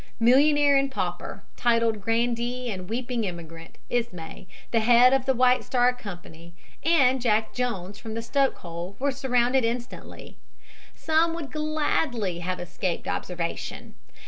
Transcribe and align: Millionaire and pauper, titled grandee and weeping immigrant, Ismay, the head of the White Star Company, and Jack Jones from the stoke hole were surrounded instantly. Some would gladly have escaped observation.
Millionaire 0.19 0.77
and 0.77 0.89
pauper, 0.91 1.43
titled 1.55 2.01
grandee 2.01 2.71
and 2.71 2.89
weeping 2.89 3.23
immigrant, 3.23 3.77
Ismay, 3.87 4.47
the 4.71 4.79
head 4.79 5.13
of 5.13 5.27
the 5.27 5.35
White 5.35 5.63
Star 5.63 5.93
Company, 5.93 6.55
and 6.81 7.21
Jack 7.21 7.53
Jones 7.53 7.99
from 7.99 8.15
the 8.15 8.23
stoke 8.23 8.57
hole 8.57 8.95
were 8.97 9.11
surrounded 9.11 9.63
instantly. 9.63 10.37
Some 10.95 11.35
would 11.35 11.51
gladly 11.51 12.39
have 12.39 12.59
escaped 12.59 13.07
observation. 13.07 13.93